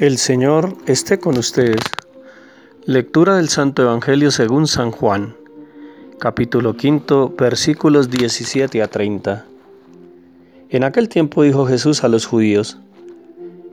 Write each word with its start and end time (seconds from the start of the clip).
El 0.00 0.16
Señor 0.16 0.78
esté 0.86 1.18
con 1.20 1.36
ustedes. 1.36 1.82
Lectura 2.86 3.36
del 3.36 3.50
Santo 3.50 3.82
Evangelio 3.82 4.30
según 4.30 4.66
San 4.66 4.92
Juan, 4.92 5.36
capítulo 6.18 6.74
quinto, 6.74 7.34
versículos 7.36 8.08
17 8.08 8.82
a 8.82 8.88
30. 8.88 9.44
En 10.70 10.84
aquel 10.84 11.10
tiempo 11.10 11.42
dijo 11.42 11.66
Jesús 11.66 12.02
a 12.02 12.08
los 12.08 12.24
judíos, 12.24 12.78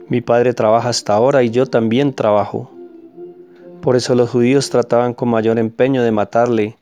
Mi 0.08 0.20
Padre 0.20 0.52
trabaja 0.52 0.90
hasta 0.90 1.14
ahora 1.14 1.42
y 1.42 1.48
yo 1.48 1.64
también 1.64 2.12
trabajo. 2.12 2.70
Por 3.80 3.96
eso 3.96 4.14
los 4.14 4.28
judíos 4.28 4.68
trataban 4.68 5.14
con 5.14 5.30
mayor 5.30 5.58
empeño 5.58 6.02
de 6.02 6.12
matarle, 6.12 6.76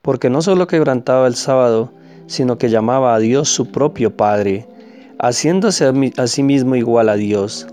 porque 0.00 0.30
no 0.30 0.40
solo 0.40 0.66
quebrantaba 0.66 1.26
el 1.26 1.34
sábado, 1.34 1.92
sino 2.26 2.56
que 2.56 2.70
llamaba 2.70 3.14
a 3.14 3.18
Dios 3.18 3.50
su 3.50 3.70
propio 3.70 4.16
Padre, 4.16 4.66
haciéndose 5.18 5.92
a 6.16 6.26
sí 6.26 6.42
mismo 6.42 6.74
igual 6.74 7.10
a 7.10 7.16
Dios. 7.16 7.66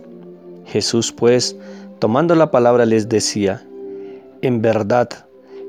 Jesús 0.65 1.11
pues, 1.11 1.55
tomando 1.99 2.35
la 2.35 2.51
palabra, 2.51 2.85
les 2.85 3.09
decía, 3.09 3.63
En 4.41 4.61
verdad, 4.61 5.09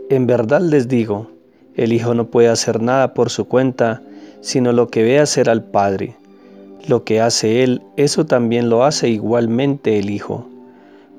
en 0.08 0.26
verdad 0.26 0.60
les 0.60 0.88
digo, 0.88 1.28
el 1.74 1.92
Hijo 1.92 2.14
no 2.14 2.26
puede 2.28 2.48
hacer 2.48 2.80
nada 2.80 3.12
por 3.12 3.30
su 3.30 3.46
cuenta, 3.46 4.02
sino 4.40 4.72
lo 4.72 4.88
que 4.88 5.02
ve 5.02 5.18
hacer 5.18 5.50
al 5.50 5.62
Padre. 5.62 6.16
Lo 6.88 7.04
que 7.04 7.20
hace 7.20 7.62
Él, 7.62 7.82
eso 7.96 8.24
también 8.24 8.70
lo 8.70 8.84
hace 8.84 9.08
igualmente 9.08 9.98
el 9.98 10.08
Hijo. 10.08 10.46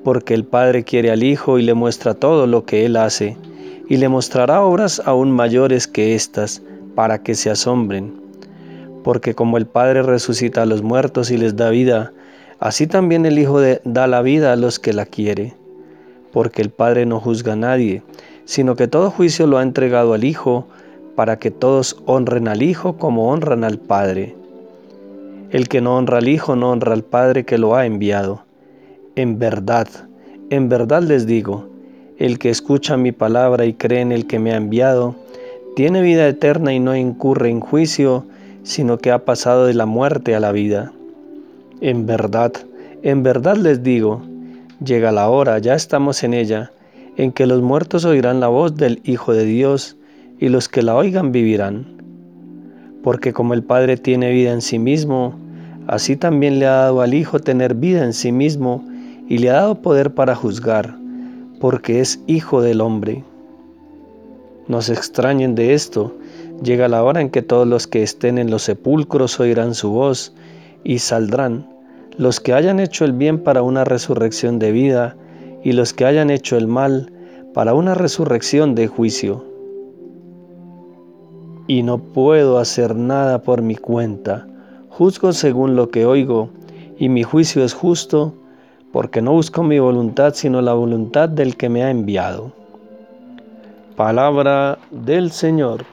Porque 0.03 0.33
el 0.33 0.45
Padre 0.45 0.83
quiere 0.83 1.11
al 1.11 1.23
Hijo 1.23 1.59
y 1.59 1.63
le 1.63 1.73
muestra 1.73 2.13
todo 2.13 2.47
lo 2.47 2.65
que 2.65 2.85
Él 2.85 2.95
hace, 2.95 3.37
y 3.89 3.97
le 3.97 4.09
mostrará 4.09 4.61
obras 4.63 5.01
aún 5.05 5.31
mayores 5.31 5.87
que 5.87 6.15
éstas, 6.15 6.61
para 6.95 7.21
que 7.21 7.35
se 7.35 7.49
asombren. 7.49 8.13
Porque 9.03 9.35
como 9.35 9.57
el 9.57 9.67
Padre 9.67 10.01
resucita 10.01 10.63
a 10.63 10.65
los 10.65 10.81
muertos 10.81 11.29
y 11.29 11.37
les 11.37 11.55
da 11.55 11.69
vida, 11.69 12.13
Así 12.59 12.87
también 12.87 13.25
el 13.25 13.37
Hijo 13.37 13.59
da 13.83 14.07
la 14.07 14.21
vida 14.21 14.51
a 14.51 14.55
los 14.55 14.79
que 14.79 14.93
la 14.93 15.05
quiere, 15.05 15.53
porque 16.31 16.61
el 16.61 16.71
Padre 16.71 17.05
no 17.05 17.19
juzga 17.19 17.53
a 17.53 17.55
nadie, 17.57 18.01
sino 18.45 18.75
que 18.75 18.87
todo 18.87 19.11
juicio 19.11 19.45
lo 19.45 19.59
ha 19.59 19.63
entregado 19.63 20.13
al 20.13 20.23
Hijo, 20.23 20.67
para 21.15 21.39
que 21.39 21.51
todos 21.51 21.97
honren 22.05 22.47
al 22.47 22.61
Hijo 22.61 22.97
como 22.97 23.31
honran 23.31 23.63
al 23.63 23.79
Padre. 23.79 24.35
El 25.49 25.67
que 25.67 25.81
no 25.81 25.97
honra 25.97 26.17
al 26.17 26.27
Hijo 26.27 26.55
no 26.55 26.71
honra 26.71 26.93
al 26.93 27.03
Padre 27.03 27.43
que 27.43 27.57
lo 27.57 27.75
ha 27.75 27.85
enviado. 27.85 28.43
En 29.15 29.39
verdad, 29.39 29.87
en 30.49 30.69
verdad 30.69 31.01
les 31.01 31.25
digo, 31.25 31.67
el 32.17 32.39
que 32.39 32.49
escucha 32.49 32.97
mi 32.97 33.11
palabra 33.11 33.65
y 33.65 33.73
cree 33.73 34.01
en 34.01 34.11
el 34.11 34.27
que 34.27 34.39
me 34.39 34.51
ha 34.51 34.57
enviado, 34.57 35.15
tiene 35.75 36.01
vida 36.01 36.27
eterna 36.27 36.73
y 36.73 36.79
no 36.79 36.95
incurre 36.95 37.49
en 37.49 37.59
juicio, 37.59 38.25
sino 38.63 38.97
que 38.97 39.11
ha 39.11 39.25
pasado 39.25 39.67
de 39.67 39.73
la 39.73 39.85
muerte 39.85 40.35
a 40.35 40.39
la 40.39 40.51
vida. 40.51 40.91
En 41.79 42.07
verdad, 42.07 42.53
en 43.03 43.21
verdad 43.21 43.55
les 43.55 43.83
digo, 43.83 44.23
llega 44.83 45.11
la 45.11 45.29
hora, 45.29 45.59
ya 45.59 45.75
estamos 45.75 46.23
en 46.23 46.33
ella, 46.33 46.71
en 47.17 47.31
que 47.31 47.45
los 47.45 47.61
muertos 47.61 48.03
oirán 48.03 48.39
la 48.39 48.47
voz 48.47 48.75
del 48.75 48.99
Hijo 49.03 49.31
de 49.31 49.45
Dios, 49.45 49.95
y 50.39 50.49
los 50.49 50.69
que 50.69 50.81
la 50.81 50.95
oigan 50.95 51.31
vivirán. 51.31 51.85
Porque 53.03 53.31
como 53.31 53.53
el 53.53 53.61
Padre 53.61 53.95
tiene 53.97 54.31
vida 54.31 54.53
en 54.53 54.61
sí 54.61 54.79
mismo, 54.79 55.35
así 55.85 56.15
también 56.15 56.57
le 56.57 56.65
ha 56.65 56.71
dado 56.71 57.01
al 57.01 57.13
Hijo 57.13 57.37
tener 57.37 57.75
vida 57.75 58.03
en 58.03 58.13
sí 58.13 58.31
mismo, 58.31 58.83
y 59.29 59.37
le 59.37 59.51
ha 59.51 59.61
dado 59.61 59.79
poder 59.83 60.15
para 60.15 60.33
juzgar, 60.33 60.95
porque 61.59 61.99
es 61.99 62.19
Hijo 62.25 62.63
del 62.63 62.81
hombre. 62.81 63.23
No 64.67 64.81
se 64.81 64.93
extrañen 64.93 65.53
de 65.53 65.75
esto, 65.75 66.15
llega 66.63 66.87
la 66.87 67.03
hora 67.03 67.21
en 67.21 67.29
que 67.29 67.43
todos 67.43 67.67
los 67.67 67.85
que 67.85 68.01
estén 68.01 68.39
en 68.39 68.49
los 68.49 68.63
sepulcros 68.63 69.39
oirán 69.39 69.75
su 69.75 69.91
voz, 69.91 70.33
y 70.83 70.99
saldrán 70.99 71.77
los 72.17 72.39
que 72.39 72.53
hayan 72.53 72.79
hecho 72.79 73.05
el 73.05 73.13
bien 73.13 73.43
para 73.43 73.61
una 73.61 73.83
resurrección 73.83 74.57
de 74.57 74.71
vida 74.71 75.15
y 75.63 75.73
los 75.73 75.93
que 75.93 76.05
hayan 76.05 76.29
hecho 76.29 76.57
el 76.57 76.67
mal 76.67 77.11
para 77.53 77.73
una 77.73 77.93
resurrección 77.93 78.73
de 78.75 78.87
juicio. 78.87 79.45
Y 81.67 81.83
no 81.83 81.99
puedo 81.99 82.57
hacer 82.57 82.95
nada 82.95 83.41
por 83.43 83.61
mi 83.61 83.75
cuenta, 83.75 84.47
juzgo 84.89 85.31
según 85.31 85.75
lo 85.75 85.89
que 85.89 86.05
oigo, 86.05 86.49
y 86.97 87.09
mi 87.09 87.21
juicio 87.21 87.63
es 87.63 87.73
justo, 87.73 88.33
porque 88.91 89.21
no 89.21 89.33
busco 89.33 89.61
mi 89.61 89.77
voluntad, 89.77 90.33
sino 90.33 90.61
la 90.61 90.73
voluntad 90.73 91.29
del 91.29 91.55
que 91.55 91.69
me 91.69 91.83
ha 91.83 91.91
enviado. 91.91 92.51
Palabra 93.95 94.79
del 94.89 95.31
Señor. 95.31 95.85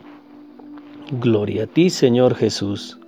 Gloria 1.20 1.64
a 1.64 1.66
ti, 1.66 1.90
Señor 1.90 2.34
Jesús 2.34 2.98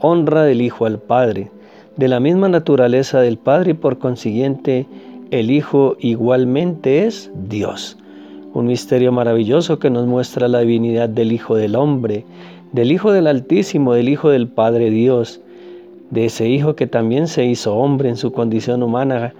honra 0.00 0.44
del 0.44 0.60
Hijo 0.60 0.86
al 0.86 0.98
Padre, 0.98 1.50
de 1.96 2.08
la 2.08 2.20
misma 2.20 2.48
naturaleza 2.48 3.20
del 3.20 3.38
Padre 3.38 3.72
y 3.72 3.74
por 3.74 3.98
consiguiente 3.98 4.86
el 5.30 5.50
Hijo 5.50 5.96
igualmente 5.98 7.06
es 7.06 7.30
Dios. 7.48 7.96
Un 8.52 8.66
misterio 8.66 9.12
maravilloso 9.12 9.78
que 9.78 9.90
nos 9.90 10.06
muestra 10.06 10.48
la 10.48 10.60
divinidad 10.60 11.08
del 11.08 11.32
Hijo 11.32 11.56
del 11.56 11.74
Hombre, 11.74 12.24
del 12.72 12.92
Hijo 12.92 13.12
del 13.12 13.26
Altísimo, 13.26 13.94
del 13.94 14.08
Hijo 14.08 14.30
del 14.30 14.48
Padre 14.48 14.90
Dios, 14.90 15.40
de 16.10 16.26
ese 16.26 16.48
Hijo 16.48 16.76
que 16.76 16.86
también 16.86 17.26
se 17.26 17.44
hizo 17.44 17.74
hombre 17.76 18.08
en 18.08 18.16
su 18.16 18.32
condición 18.32 18.82
humana 18.82 19.32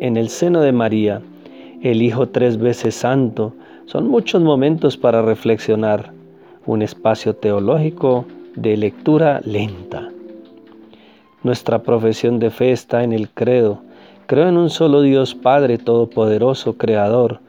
en 0.00 0.16
el 0.16 0.28
seno 0.28 0.60
de 0.60 0.72
María, 0.72 1.22
el 1.82 2.02
Hijo 2.02 2.28
tres 2.28 2.58
veces 2.58 2.94
santo. 2.94 3.54
Son 3.86 4.08
muchos 4.08 4.42
momentos 4.42 4.96
para 4.96 5.22
reflexionar, 5.22 6.12
un 6.66 6.82
espacio 6.82 7.34
teológico 7.36 8.24
de 8.56 8.76
lectura 8.76 9.40
lenta. 9.44 10.10
Nuestra 11.42 11.82
profesión 11.82 12.38
de 12.38 12.50
fe 12.50 12.72
está 12.72 13.02
en 13.02 13.12
el 13.12 13.28
credo. 13.28 13.80
Creo 14.26 14.48
en 14.48 14.56
un 14.56 14.70
solo 14.70 15.02
Dios 15.02 15.34
Padre 15.34 15.76
Todopoderoso, 15.78 16.78
Creador. 16.78 17.40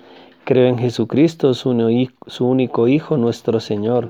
Creo 0.44 0.68
en 0.68 0.78
Jesucristo, 0.78 1.54
su, 1.54 1.70
único 2.40 2.88
Hijo, 2.88 3.18
nuestro 3.18 3.60
Señor. 3.60 4.10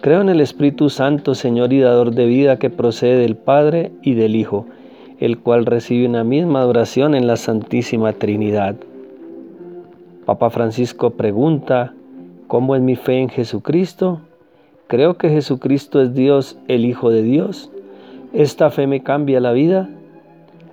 Creo 0.00 0.20
en 0.20 0.28
el 0.28 0.40
Espíritu 0.40 0.90
Santo, 0.90 1.34
Señor 1.34 1.72
y 1.72 1.80
dador 1.80 2.12
de 2.12 2.26
vida 2.26 2.58
que 2.58 2.70
procede 2.70 3.16
del 3.22 3.36
Padre 3.36 3.90
y 4.02 4.14
del 4.14 4.36
Hijo, 4.36 4.66
el 5.18 5.38
cual 5.38 5.66
recibe 5.66 6.06
una 6.06 6.24
misma 6.24 6.60
adoración 6.60 7.14
en 7.14 7.26
la 7.26 7.36
Santísima 7.36 8.12
Trinidad. 8.12 8.76
Papa 10.24 10.50
Francisco 10.50 11.10
pregunta, 11.10 11.94
¿cómo 12.46 12.76
es 12.76 12.82
mi 12.82 12.96
fe 12.96 13.18
en 13.18 13.28
Jesucristo? 13.28 14.20
Creo 14.88 15.18
que 15.18 15.28
Jesucristo 15.28 16.00
es 16.00 16.14
Dios, 16.14 16.58
el 16.66 16.86
Hijo 16.86 17.10
de 17.10 17.22
Dios. 17.22 17.70
Esta 18.32 18.70
fe 18.70 18.86
me 18.86 19.02
cambia 19.02 19.38
la 19.38 19.52
vida, 19.52 19.90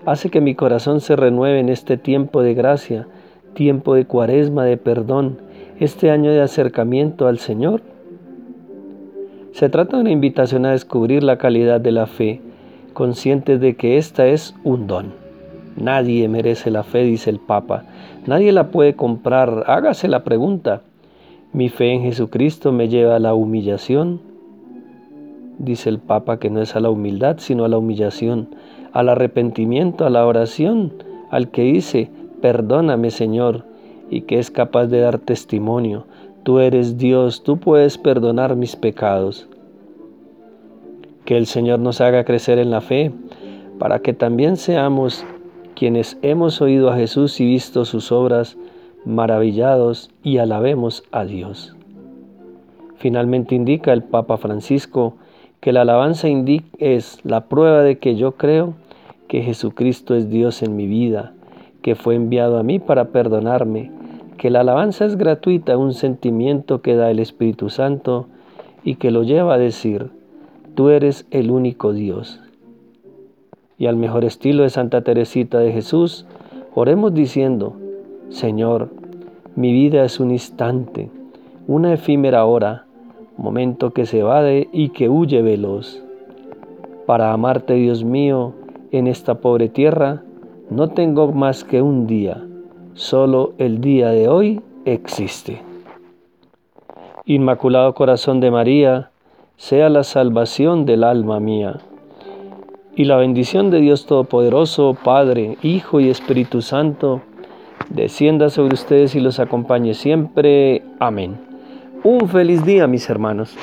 hace 0.05 0.29
que 0.29 0.39
mi 0.39 0.55
corazón 0.55 1.01
se 1.01 1.17
renueve 1.17 1.59
en 1.59 1.67
este 1.67 1.97
tiempo 1.97 2.41
de 2.41 2.53
gracia, 2.53 3.07
tiempo 3.55 3.93
de 3.93 4.05
cuaresma, 4.05 4.63
de 4.63 4.77
perdón, 4.77 5.39
este 5.81 6.11
año 6.11 6.31
de 6.31 6.41
acercamiento 6.41 7.27
al 7.27 7.39
Señor. 7.39 7.81
Se 9.51 9.67
trata 9.67 9.97
de 9.97 10.03
una 10.03 10.11
invitación 10.11 10.65
a 10.65 10.71
descubrir 10.71 11.21
la 11.21 11.37
calidad 11.37 11.81
de 11.81 11.91
la 11.91 12.07
fe, 12.07 12.39
conscientes 12.93 13.59
de 13.59 13.75
que 13.75 13.97
esta 13.97 14.27
es 14.27 14.55
un 14.63 14.87
don. 14.87 15.13
Nadie 15.75 16.29
merece 16.29 16.71
la 16.71 16.83
fe, 16.83 17.03
dice 17.03 17.29
el 17.29 17.39
Papa. 17.39 17.83
Nadie 18.25 18.53
la 18.53 18.67
puede 18.67 18.95
comprar. 18.95 19.65
Hágase 19.67 20.07
la 20.07 20.23
pregunta. 20.23 20.83
Mi 21.55 21.69
fe 21.69 21.93
en 21.93 22.01
Jesucristo 22.01 22.73
me 22.73 22.89
lleva 22.89 23.15
a 23.15 23.19
la 23.19 23.33
humillación. 23.33 24.19
Dice 25.57 25.87
el 25.87 25.99
Papa 25.99 26.37
que 26.37 26.49
no 26.49 26.61
es 26.61 26.75
a 26.75 26.81
la 26.81 26.89
humildad, 26.89 27.37
sino 27.39 27.63
a 27.63 27.69
la 27.69 27.77
humillación, 27.77 28.49
al 28.91 29.07
arrepentimiento, 29.07 30.05
a 30.05 30.09
la 30.09 30.27
oración, 30.27 30.91
al 31.29 31.51
que 31.51 31.61
dice, 31.61 32.09
perdóname 32.41 33.09
Señor, 33.09 33.63
y 34.09 34.23
que 34.23 34.37
es 34.37 34.51
capaz 34.51 34.87
de 34.87 34.99
dar 34.99 35.17
testimonio. 35.17 36.07
Tú 36.43 36.59
eres 36.59 36.97
Dios, 36.97 37.41
tú 37.41 37.55
puedes 37.55 37.97
perdonar 37.97 38.57
mis 38.57 38.75
pecados. 38.75 39.47
Que 41.23 41.37
el 41.37 41.45
Señor 41.45 41.79
nos 41.79 42.01
haga 42.01 42.25
crecer 42.25 42.59
en 42.59 42.69
la 42.69 42.81
fe, 42.81 43.13
para 43.79 43.99
que 43.99 44.11
también 44.11 44.57
seamos 44.57 45.25
quienes 45.73 46.17
hemos 46.21 46.59
oído 46.59 46.89
a 46.89 46.97
Jesús 46.97 47.39
y 47.39 47.45
visto 47.45 47.85
sus 47.85 48.11
obras, 48.11 48.57
maravillados 49.05 50.09
y 50.23 50.37
alabemos 50.37 51.03
a 51.11 51.25
Dios. 51.25 51.75
Finalmente 52.97 53.55
indica 53.55 53.93
el 53.93 54.03
Papa 54.03 54.37
Francisco 54.37 55.15
que 55.61 55.71
la 55.71 55.81
alabanza 55.81 56.27
es 56.77 57.19
la 57.23 57.45
prueba 57.45 57.81
de 57.81 57.97
que 57.97 58.15
yo 58.15 58.33
creo 58.33 58.73
que 59.27 59.41
Jesucristo 59.41 60.15
es 60.15 60.29
Dios 60.29 60.61
en 60.61 60.75
mi 60.75 60.87
vida, 60.87 61.33
que 61.81 61.95
fue 61.95 62.15
enviado 62.15 62.57
a 62.57 62.63
mí 62.63 62.79
para 62.79 63.05
perdonarme, 63.05 63.91
que 64.37 64.49
la 64.49 64.61
alabanza 64.61 65.05
es 65.05 65.17
gratuita, 65.17 65.77
un 65.77 65.93
sentimiento 65.93 66.81
que 66.81 66.95
da 66.95 67.09
el 67.09 67.19
Espíritu 67.19 67.69
Santo 67.69 68.27
y 68.83 68.95
que 68.95 69.11
lo 69.11 69.23
lleva 69.23 69.55
a 69.55 69.59
decir, 69.59 70.09
tú 70.75 70.89
eres 70.89 71.25
el 71.31 71.51
único 71.51 71.93
Dios. 71.93 72.41
Y 73.77 73.87
al 73.87 73.97
mejor 73.97 74.23
estilo 74.23 74.63
de 74.63 74.69
Santa 74.69 75.01
Teresita 75.01 75.59
de 75.59 75.71
Jesús, 75.71 76.25
oremos 76.75 77.13
diciendo, 77.13 77.75
Señor, 78.29 78.89
mi 79.55 79.71
vida 79.71 80.03
es 80.03 80.19
un 80.19 80.31
instante, 80.31 81.09
una 81.67 81.93
efímera 81.93 82.45
hora, 82.45 82.85
momento 83.37 83.91
que 83.91 84.05
se 84.05 84.19
evade 84.19 84.67
y 84.71 84.89
que 84.89 85.09
huye 85.09 85.41
veloz. 85.41 86.03
Para 87.05 87.31
amarte, 87.31 87.75
Dios 87.75 88.03
mío, 88.03 88.53
en 88.91 89.07
esta 89.07 89.35
pobre 89.35 89.69
tierra, 89.69 90.23
No 90.69 90.89
tengo 90.89 91.31
más 91.31 91.63
que 91.63 91.83
un 91.83 92.07
día, 92.07 92.43
solo 92.95 93.53
el 93.59 93.81
día 93.81 94.09
de 94.09 94.27
hoy 94.27 94.61
existe. 94.85 95.61
Inmaculado 97.25 97.93
Corazón 97.93 98.39
de 98.39 98.49
María, 98.49 99.11
sea 99.57 99.89
la 99.89 100.03
salvación 100.03 100.85
del 100.85 101.03
alma 101.03 101.39
mía. 101.39 101.77
Y 102.95 103.05
la 103.05 103.17
bendición 103.17 103.69
de 103.69 103.79
Dios 103.79 104.07
Todopoderoso, 104.07 104.97
Padre, 105.03 105.57
Hijo 105.61 105.99
y 105.99 106.09
Espíritu 106.09 106.63
Santo, 106.63 107.21
descienda 107.89 108.49
sobre 108.49 108.73
ustedes 108.73 109.15
y 109.15 109.19
los 109.19 109.39
acompañe 109.39 109.93
siempre. 109.93 110.83
Amén. 110.99 111.37
Un 112.03 112.27
feliz 112.29 112.63
día, 112.65 112.87
mis 112.87 113.09
hermanos. 113.09 113.55